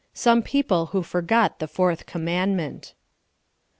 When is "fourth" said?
1.67-2.07